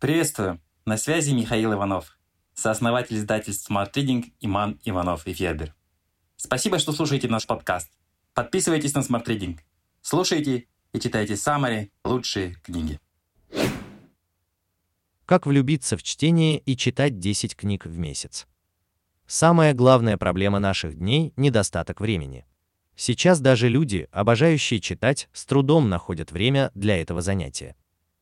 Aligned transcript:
Приветствую! 0.00 0.62
На 0.86 0.96
связи 0.96 1.32
Михаил 1.32 1.74
Иванов, 1.74 2.18
сооснователь 2.54 3.18
издательств 3.18 3.70
Smart 3.70 3.92
Reading 3.92 4.32
Иман 4.40 4.80
Иванов 4.82 5.26
и 5.26 5.34
Федер. 5.34 5.74
Спасибо, 6.36 6.78
что 6.78 6.92
слушаете 6.92 7.28
наш 7.28 7.46
подкаст. 7.46 7.92
Подписывайтесь 8.32 8.94
на 8.94 9.00
Smart 9.00 9.26
Reading. 9.26 9.58
Слушайте 10.00 10.68
и 10.94 11.00
читайте 11.00 11.36
самые 11.36 11.90
лучшие 12.02 12.54
книги. 12.62 12.98
Как 15.26 15.44
влюбиться 15.44 15.98
в 15.98 16.02
чтение 16.02 16.60
и 16.60 16.78
читать 16.78 17.18
10 17.18 17.54
книг 17.54 17.84
в 17.84 17.98
месяц? 17.98 18.46
Самая 19.26 19.74
главная 19.74 20.16
проблема 20.16 20.60
наших 20.60 20.96
дней– 20.96 21.34
недостаток 21.36 22.00
времени. 22.00 22.46
Сейчас 22.96 23.38
даже 23.38 23.68
люди, 23.68 24.08
обожающие 24.12 24.80
читать, 24.80 25.28
с 25.34 25.44
трудом 25.44 25.90
находят 25.90 26.32
время 26.32 26.70
для 26.74 26.98
этого 26.98 27.20
занятия. 27.20 27.76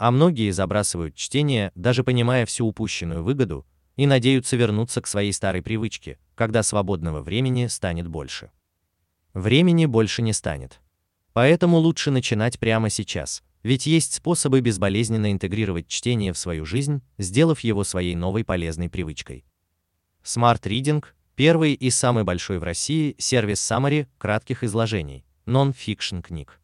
А 0.00 0.10
многие 0.10 0.50
забрасывают 0.50 1.14
чтение, 1.14 1.72
даже 1.74 2.02
понимая 2.02 2.46
всю 2.46 2.66
упущенную 2.66 3.22
выгоду, 3.22 3.66
и 3.96 4.06
надеются 4.06 4.56
вернуться 4.56 5.02
к 5.02 5.06
своей 5.06 5.30
старой 5.30 5.60
привычке, 5.60 6.18
когда 6.34 6.62
свободного 6.62 7.20
времени 7.20 7.66
станет 7.66 8.08
больше. 8.08 8.50
Времени 9.34 9.84
больше 9.84 10.22
не 10.22 10.32
станет. 10.32 10.80
Поэтому 11.34 11.76
лучше 11.76 12.10
начинать 12.10 12.58
прямо 12.58 12.88
сейчас, 12.88 13.42
ведь 13.62 13.84
есть 13.84 14.14
способы 14.14 14.62
безболезненно 14.62 15.30
интегрировать 15.30 15.86
чтение 15.86 16.32
в 16.32 16.38
свою 16.38 16.64
жизнь, 16.64 17.02
сделав 17.18 17.60
его 17.60 17.84
своей 17.84 18.14
новой 18.16 18.42
полезной 18.42 18.88
привычкой. 18.88 19.44
Smart 20.24 20.62
Reading– 20.62 21.04
первый 21.34 21.74
и 21.74 21.90
самый 21.90 22.24
большой 22.24 22.58
в 22.58 22.62
России 22.62 23.16
сервис 23.18 23.58
summary 23.60 24.06
кратких 24.16 24.64
изложений, 24.64 25.26
нон-фикшн 25.44 26.20
книг. 26.20 26.59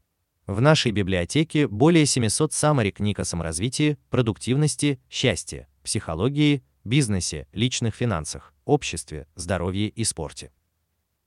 В 0.46 0.60
нашей 0.60 0.92
библиотеке 0.92 1.66
более 1.66 2.06
700 2.06 2.52
summary 2.52 2.92
книг 2.92 3.18
о 3.18 3.24
саморазвитии, 3.24 3.98
продуктивности, 4.10 5.00
счастье, 5.10 5.66
психологии, 5.82 6.62
бизнесе, 6.84 7.48
личных 7.52 7.96
финансах, 7.96 8.54
обществе, 8.64 9.26
здоровье 9.34 9.88
и 9.88 10.04
спорте. 10.04 10.52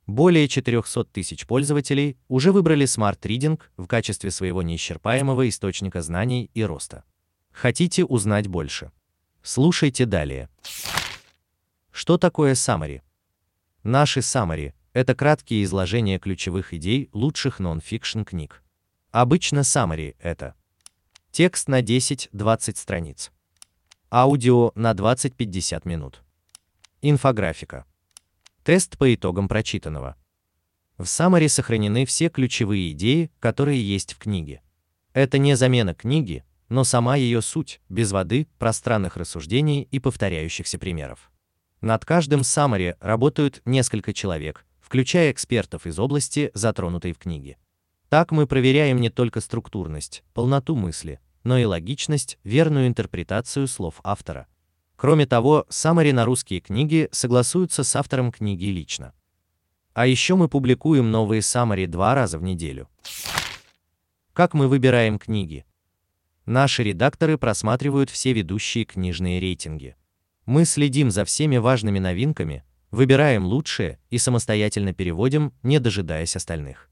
Более 0.07 0.47
400 0.47 1.03
тысяч 1.03 1.45
пользователей 1.45 2.17
уже 2.29 2.53
выбрали 2.53 2.85
Smart 2.85 3.19
Reading 3.19 3.59
в 3.75 3.87
качестве 3.87 4.31
своего 4.31 4.61
неисчерпаемого 4.61 5.49
источника 5.49 6.01
знаний 6.01 6.49
и 6.53 6.63
роста. 6.63 7.03
Хотите 7.51 8.05
узнать 8.05 8.47
больше? 8.47 8.89
Слушайте 9.43 10.05
далее. 10.05 10.47
Что 11.91 12.17
такое 12.17 12.53
summary? 12.53 13.01
Наши 13.83 14.21
summary– 14.21 14.71
это 14.93 15.13
краткие 15.13 15.65
изложения 15.65 16.19
ключевых 16.19 16.73
идей 16.73 17.09
лучших 17.11 17.59
нон-фикшн 17.59 18.21
книг. 18.21 18.63
Обычно 19.11 19.61
summary– 19.61 20.15
это 20.19 20.53
текст 21.31 21.67
на 21.67 21.81
10-20 21.81 22.77
страниц, 22.77 23.31
аудио 24.11 24.71
на 24.75 24.91
20-50 24.91 25.81
минут, 25.85 26.21
инфографика, 27.01 27.85
тест 28.63 28.99
по 28.99 29.11
итогам 29.11 29.47
прочитанного. 29.47 30.15
В 30.99 31.05
summary 31.05 31.49
сохранены 31.49 32.05
все 32.05 32.29
ключевые 32.29 32.91
идеи, 32.91 33.31
которые 33.39 33.81
есть 33.81 34.13
в 34.13 34.19
книге. 34.19 34.61
Это 35.13 35.39
не 35.39 35.55
замена 35.55 35.95
книги, 35.95 36.43
но 36.67 36.83
сама 36.83 37.15
ее 37.15 37.41
суть, 37.41 37.81
без 37.89 38.11
воды, 38.11 38.47
пространных 38.59 39.17
рассуждений 39.17 39.87
и 39.89 39.97
повторяющихся 39.97 40.77
примеров. 40.77 41.31
Над 41.81 42.05
каждым 42.05 42.41
summary 42.41 42.95
работают 42.99 43.63
несколько 43.65 44.13
человек, 44.13 44.67
включая 44.79 45.31
экспертов 45.31 45.87
из 45.87 45.97
области, 45.97 46.51
затронутой 46.53 47.13
в 47.13 47.17
книге. 47.17 47.57
Так 48.09 48.31
мы 48.31 48.47
проверяем 48.47 48.99
не 48.99 49.11
только 49.11 49.39
структурность, 49.39 50.23
полноту 50.33 50.75
мысли, 50.75 51.19
но 51.43 51.59
и 51.59 51.65
логичность, 51.65 52.39
верную 52.43 52.87
интерпретацию 52.87 53.67
слов 53.67 54.01
автора. 54.03 54.47
Кроме 54.95 55.27
того, 55.27 55.65
summary 55.69 56.11
на 56.11 56.25
русские 56.25 56.59
книги 56.59 57.07
согласуются 57.11 57.83
с 57.83 57.95
автором 57.95 58.31
книги 58.31 58.65
лично. 58.65 59.13
А 59.93 60.07
еще 60.07 60.35
мы 60.35 60.49
публикуем 60.49 61.11
новые 61.11 61.41
summary 61.41 61.85
два 61.85 62.15
раза 62.15 62.39
в 62.39 62.43
неделю. 62.43 62.89
Как 64.33 64.55
мы 64.55 64.67
выбираем 64.67 65.19
книги? 65.19 65.65
Наши 66.45 66.83
редакторы 66.83 67.37
просматривают 67.37 68.09
все 68.09 68.33
ведущие 68.33 68.85
книжные 68.85 69.39
рейтинги. 69.39 69.95
Мы 70.47 70.65
следим 70.65 71.11
за 71.11 71.25
всеми 71.25 71.57
важными 71.57 71.99
новинками, 71.99 72.63
выбираем 72.89 73.45
лучшие 73.45 73.99
и 74.09 74.17
самостоятельно 74.17 74.93
переводим, 74.93 75.53
не 75.61 75.79
дожидаясь 75.79 76.35
остальных. 76.35 76.89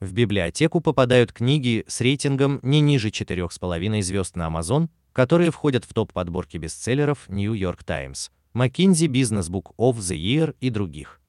В 0.00 0.14
библиотеку 0.14 0.80
попадают 0.80 1.30
книги 1.30 1.84
с 1.86 2.00
рейтингом 2.00 2.58
не 2.62 2.80
ниже 2.80 3.10
4,5 3.10 4.00
звезд 4.00 4.34
на 4.34 4.48
Amazon, 4.48 4.88
которые 5.12 5.50
входят 5.50 5.84
в 5.84 5.92
топ 5.92 6.14
подборки 6.14 6.56
бестселлеров 6.56 7.28
New 7.28 7.52
York 7.52 7.84
Times, 7.84 8.30
McKinsey 8.54 9.08
Business 9.08 9.50
Book 9.50 9.74
of 9.76 9.98
the 9.98 10.16
Year 10.16 10.56
и 10.58 10.70
других. 10.70 11.20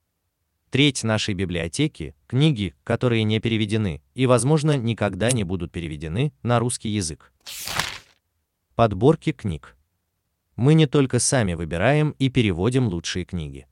Треть 0.69 1.03
нашей 1.03 1.33
библиотеки– 1.33 2.15
книги, 2.27 2.73
которые 2.85 3.25
не 3.25 3.41
переведены 3.41 4.01
и, 4.13 4.25
возможно, 4.25 4.77
никогда 4.77 5.31
не 5.31 5.43
будут 5.43 5.73
переведены 5.73 6.31
на 6.41 6.57
русский 6.59 6.87
язык. 6.87 7.33
Подборки 8.75 9.33
книг. 9.33 9.75
Мы 10.55 10.75
не 10.75 10.85
только 10.85 11.19
сами 11.19 11.55
выбираем 11.55 12.11
и 12.19 12.29
переводим 12.29 12.87
лучшие 12.87 13.25
книги. 13.25 13.67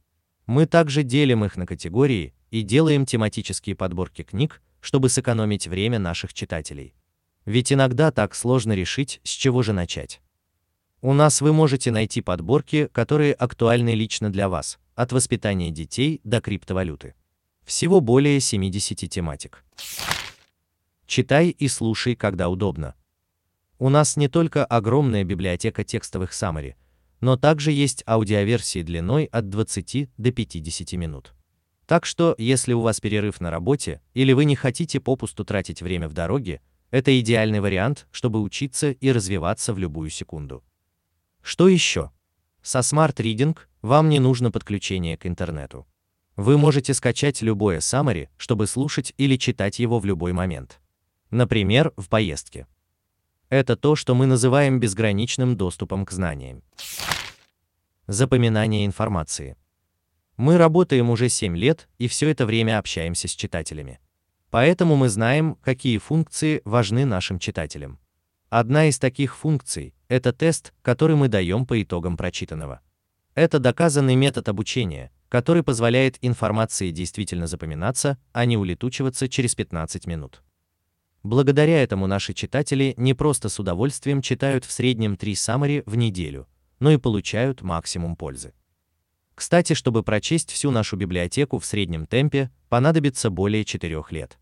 Мы 0.45 0.65
также 0.65 1.03
делим 1.03 1.45
их 1.45 1.55
на 1.55 1.65
категории 1.65 2.33
и 2.51 2.63
делаем 2.63 3.05
тематические 3.05 3.77
подборки 3.77 4.23
книг, 4.23 4.61
чтобы 4.81 5.09
сэкономить 5.09 5.67
время 5.67 5.99
наших 5.99 6.33
читателей. 6.33 6.93
Ведь 7.45 7.73
иногда 7.73 8.11
так 8.11 8.35
сложно 8.35 8.73
решить, 8.73 9.21
с 9.23 9.29
чего 9.29 9.63
же 9.63 9.73
начать. 9.73 10.21
У 11.01 11.13
нас 11.13 11.41
вы 11.41 11.53
можете 11.53 11.91
найти 11.91 12.21
подборки, 12.21 12.89
которые 12.91 13.33
актуальны 13.33 13.95
лично 13.95 14.29
для 14.29 14.49
вас, 14.49 14.79
от 14.95 15.11
воспитания 15.13 15.71
детей 15.71 16.19
до 16.23 16.41
криптовалюты. 16.41 17.15
Всего 17.63 18.01
более 18.01 18.39
70 18.39 19.09
тематик. 19.09 19.63
Читай 21.05 21.49
и 21.49 21.67
слушай, 21.67 22.15
когда 22.15 22.49
удобно. 22.49 22.95
У 23.77 23.89
нас 23.89 24.17
не 24.17 24.27
только 24.27 24.65
огромная 24.65 25.23
библиотека 25.23 25.83
текстовых 25.85 26.31
summary, 26.31 26.75
но 27.21 27.37
также 27.37 27.71
есть 27.71 28.03
аудиоверсии 28.05 28.81
длиной 28.81 29.25
от 29.25 29.49
20 29.49 30.09
до 30.17 30.31
50 30.31 30.91
минут. 30.93 31.33
Так 31.89 32.05
что, 32.05 32.35
если 32.37 32.73
у 32.73 32.81
вас 32.81 32.99
перерыв 32.99 33.41
на 33.41 33.49
работе 33.49 33.99
или 34.13 34.31
вы 34.31 34.45
не 34.45 34.55
хотите 34.55 34.99
попусту 34.99 35.43
тратить 35.43 35.81
время 35.81 36.07
в 36.07 36.13
дороге, 36.13 36.61
это 36.91 37.19
идеальный 37.19 37.61
вариант, 37.61 38.07
чтобы 38.11 38.43
учиться 38.43 38.91
и 38.91 39.11
развиваться 39.11 39.73
в 39.73 39.79
любую 39.79 40.11
секунду. 40.11 40.63
Что 41.41 41.67
еще? 41.67 42.11
Со 42.61 42.81
Smart 42.81 43.15
Reading 43.15 43.57
вам 43.81 44.07
не 44.09 44.19
нужно 44.19 44.51
подключение 44.51 45.17
к 45.17 45.25
интернету. 45.25 45.87
Вы 46.35 46.59
можете 46.59 46.93
скачать 46.93 47.41
любое 47.41 47.79
summary, 47.79 48.29
чтобы 48.37 48.67
слушать 48.67 49.11
или 49.17 49.35
читать 49.35 49.79
его 49.79 49.97
в 49.97 50.05
любой 50.05 50.31
момент. 50.31 50.79
Например, 51.31 51.91
в 51.97 52.07
поездке. 52.07 52.67
Это 53.49 53.75
то, 53.75 53.95
что 53.95 54.13
мы 54.13 54.27
называем 54.27 54.79
безграничным 54.79 55.57
доступом 55.57 56.05
к 56.05 56.11
знаниям. 56.11 56.61
Запоминание 58.05 58.85
информации. 58.85 59.57
Мы 60.39 60.57
работаем 60.57 61.09
уже 61.09 61.27
7 61.27 61.57
лет 61.57 61.89
и 61.97 62.07
все 62.07 62.29
это 62.29 62.45
время 62.45 62.79
общаемся 62.79 63.27
с 63.27 63.31
читателями. 63.31 63.99
Поэтому 64.49 64.95
мы 64.95 65.09
знаем, 65.09 65.57
какие 65.61 65.97
функции 65.97 66.61
важны 66.63 67.03
нашим 67.03 67.39
читателям. 67.39 67.99
Одна 68.47 68.85
из 68.85 68.99
таких 68.99 69.35
функций– 69.35 69.93
это 70.07 70.31
тест, 70.31 70.73
который 70.81 71.17
мы 71.17 71.27
даем 71.27 71.65
по 71.65 71.83
итогам 71.83 72.15
прочитанного. 72.15 72.79
Это 73.35 73.59
доказанный 73.59 74.15
метод 74.15 74.47
обучения, 74.47 75.11
который 75.27 75.61
позволяет 75.61 76.17
информации 76.21 76.91
действительно 76.91 77.45
запоминаться, 77.45 78.17
а 78.31 78.45
не 78.45 78.55
улетучиваться 78.55 79.27
через 79.27 79.55
15 79.55 80.07
минут. 80.07 80.41
Благодаря 81.21 81.83
этому 81.83 82.07
наши 82.07 82.33
читатели 82.33 82.93
не 82.95 83.13
просто 83.13 83.49
с 83.49 83.59
удовольствием 83.59 84.21
читают 84.21 84.63
в 84.63 84.71
среднем 84.71 85.17
3 85.17 85.33
summary 85.33 85.83
в 85.85 85.97
неделю, 85.97 86.47
но 86.79 86.91
и 86.91 86.97
получают 86.97 87.61
максимум 87.61 88.15
пользы. 88.15 88.53
Кстати, 89.39 89.71
чтобы 89.71 90.03
прочесть 90.03 90.51
всю 90.51 90.69
нашу 90.69 90.97
библиотеку 90.97 91.59
в 91.59 91.65
среднем 91.65 92.05
темпе, 92.05 92.51
понадобится 92.67 93.29
более 93.29 93.63
4 93.63 94.03
лет. 94.09 94.37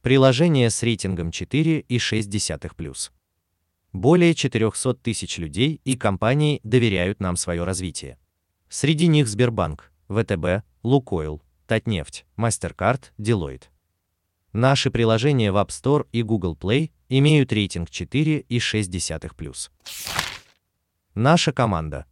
Приложение 0.00 0.70
с 0.70 0.82
рейтингом 0.82 1.28
4,6+. 1.28 3.10
Более 3.92 4.34
400 4.34 4.94
тысяч 4.94 5.36
людей 5.36 5.78
и 5.84 5.94
компаний 5.94 6.62
доверяют 6.64 7.20
нам 7.20 7.36
свое 7.36 7.64
развитие. 7.64 8.16
Среди 8.70 9.08
них 9.08 9.28
Сбербанк, 9.28 9.92
ВТБ, 10.08 10.64
Лукойл, 10.82 11.42
Татнефть, 11.66 12.24
MasterCard, 12.38 13.10
Deloitte. 13.18 13.64
Наши 14.54 14.90
приложения 14.90 15.52
в 15.52 15.56
App 15.56 15.68
Store 15.68 16.06
и 16.12 16.22
Google 16.22 16.56
Play 16.58 16.92
имеют 17.10 17.52
рейтинг 17.52 17.90
4,6+. 17.90 19.70
Наша 21.14 21.52
команда. 21.52 22.06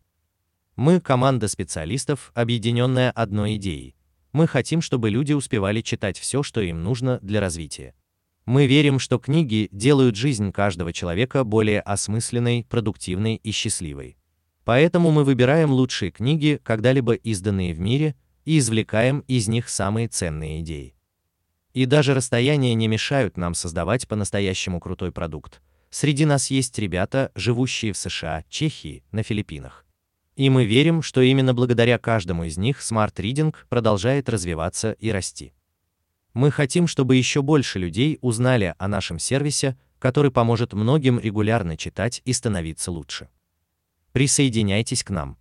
Мы 0.78 1.00
команда 1.00 1.48
специалистов, 1.48 2.30
объединенная 2.34 3.10
одной 3.10 3.56
идеей. 3.56 3.96
Мы 4.30 4.46
хотим, 4.46 4.80
чтобы 4.80 5.10
люди 5.10 5.32
успевали 5.32 5.80
читать 5.80 6.16
все, 6.16 6.44
что 6.44 6.60
им 6.60 6.84
нужно 6.84 7.18
для 7.20 7.40
развития. 7.40 7.96
Мы 8.44 8.68
верим, 8.68 9.00
что 9.00 9.18
книги 9.18 9.68
делают 9.72 10.14
жизнь 10.14 10.52
каждого 10.52 10.92
человека 10.92 11.42
более 11.42 11.80
осмысленной, 11.80 12.64
продуктивной 12.70 13.40
и 13.42 13.50
счастливой. 13.50 14.18
Поэтому 14.64 15.10
мы 15.10 15.24
выбираем 15.24 15.72
лучшие 15.72 16.12
книги, 16.12 16.60
когда-либо 16.62 17.14
изданные 17.14 17.74
в 17.74 17.80
мире, 17.80 18.14
и 18.44 18.58
извлекаем 18.58 19.24
из 19.26 19.48
них 19.48 19.68
самые 19.68 20.06
ценные 20.06 20.60
идеи. 20.60 20.94
И 21.74 21.86
даже 21.86 22.14
расстояния 22.14 22.74
не 22.74 22.86
мешают 22.86 23.36
нам 23.36 23.54
создавать 23.54 24.06
по-настоящему 24.06 24.78
крутой 24.78 25.10
продукт. 25.10 25.60
Среди 25.90 26.24
нас 26.24 26.52
есть 26.52 26.78
ребята, 26.78 27.32
живущие 27.34 27.92
в 27.92 27.96
США, 27.96 28.44
Чехии, 28.48 29.02
на 29.10 29.24
Филиппинах. 29.24 29.84
И 30.38 30.50
мы 30.50 30.66
верим, 30.66 31.02
что 31.02 31.20
именно 31.20 31.52
благодаря 31.52 31.98
каждому 31.98 32.44
из 32.44 32.56
них 32.58 32.78
Smart 32.78 33.12
Reading 33.14 33.52
продолжает 33.68 34.28
развиваться 34.28 34.92
и 34.92 35.10
расти. 35.10 35.52
Мы 36.32 36.52
хотим, 36.52 36.86
чтобы 36.86 37.16
еще 37.16 37.42
больше 37.42 37.80
людей 37.80 38.18
узнали 38.20 38.72
о 38.78 38.86
нашем 38.86 39.18
сервисе, 39.18 39.76
который 39.98 40.30
поможет 40.30 40.74
многим 40.74 41.18
регулярно 41.18 41.76
читать 41.76 42.22
и 42.24 42.32
становиться 42.32 42.92
лучше. 42.92 43.28
Присоединяйтесь 44.12 45.02
к 45.02 45.10
нам. 45.10 45.36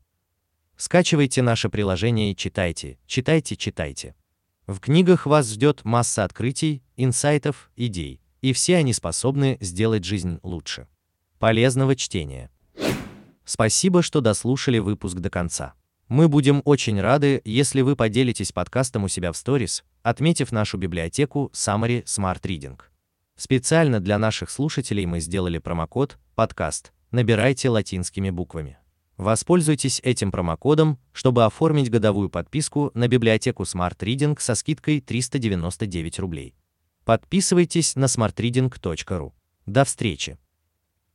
Скачивайте 0.77 1.43
наше 1.43 1.69
приложение 1.69 2.31
и 2.31 2.35
читайте, 2.35 2.97
читайте, 3.05 3.55
читайте. 3.55 4.15
В 4.65 4.79
книгах 4.79 5.27
вас 5.27 5.47
ждет 5.51 5.85
масса 5.85 6.23
открытий, 6.23 6.81
инсайтов, 6.95 7.69
идей, 7.75 8.19
и 8.41 8.51
все 8.51 8.77
они 8.77 8.93
способны 8.93 9.59
сделать 9.61 10.05
жизнь 10.05 10.39
лучше. 10.41 10.87
Полезного 11.37 11.95
чтения! 11.95 12.49
Спасибо, 13.47 14.01
что 14.01 14.19
дослушали 14.19 14.77
выпуск 14.77 15.19
до 15.19 15.29
конца. 15.29 15.73
Мы 16.09 16.27
будем 16.27 16.61
очень 16.65 16.99
рады, 16.99 17.41
если 17.45 17.79
вы 17.79 17.95
поделитесь 17.95 18.51
подкастом 18.51 19.05
у 19.05 19.07
себя 19.07 19.31
в 19.31 19.37
сторис, 19.37 19.85
отметив 20.03 20.51
нашу 20.51 20.77
библиотеку 20.77 21.49
Summary 21.53 22.03
Smart 22.03 22.41
Reading. 22.41 22.77
Специально 23.37 24.01
для 24.01 24.19
наших 24.19 24.49
слушателей 24.49 25.05
мы 25.05 25.21
сделали 25.21 25.59
промокод 25.59 26.17
«Подкаст». 26.35 26.91
Набирайте 27.11 27.69
латинскими 27.69 28.31
буквами. 28.31 28.79
Воспользуйтесь 29.15 30.01
этим 30.03 30.29
промокодом, 30.29 30.99
чтобы 31.13 31.45
оформить 31.45 31.89
годовую 31.89 32.29
подписку 32.29 32.91
на 32.95 33.07
библиотеку 33.07 33.63
Smart 33.63 33.97
Reading 33.99 34.37
со 34.41 34.55
скидкой 34.55 34.99
399 34.99 36.19
рублей. 36.19 36.53
Подписывайтесь 37.05 37.95
на 37.95 38.05
smartreading.ru. 38.05 39.31
До 39.65 39.85
встречи! 39.85 40.37